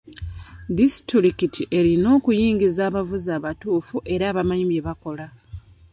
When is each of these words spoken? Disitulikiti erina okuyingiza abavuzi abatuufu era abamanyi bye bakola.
Disitulikiti 0.77 1.63
erina 1.77 2.07
okuyingiza 2.17 2.81
abavuzi 2.89 3.29
abatuufu 3.37 3.97
era 4.13 4.23
abamanyi 4.31 4.65
bye 4.71 4.85
bakola. 4.87 5.27